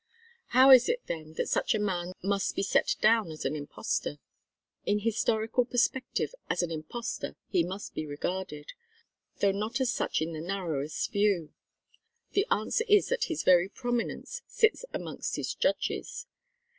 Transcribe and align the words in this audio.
How 0.47 0.71
is 0.71 0.89
it 0.89 1.03
then 1.05 1.33
that 1.33 1.47
such 1.47 1.75
a 1.75 1.79
man 1.79 2.13
must 2.23 2.55
be 2.55 2.63
set 2.63 2.95
down 3.01 3.31
an 3.45 3.55
impostor? 3.55 4.17
In 4.83 5.01
historical 5.01 5.63
perspective 5.63 6.33
as 6.49 6.63
an 6.63 6.71
impostor 6.71 7.35
he 7.49 7.63
must 7.63 7.93
be 7.93 8.07
regarded, 8.07 8.73
though 9.41 9.51
not 9.51 9.79
as 9.79 9.91
such 9.91 10.19
in 10.19 10.33
the 10.33 10.41
narrowest 10.41 11.11
view. 11.11 11.53
The 12.31 12.47
answer 12.49 12.83
is 12.89 13.09
that 13.09 13.25
his 13.25 13.43
very 13.43 13.69
prominence 13.69 14.41
sits 14.47 14.83
amongst 14.91 15.35
his 15.35 15.53
judges. 15.53 16.25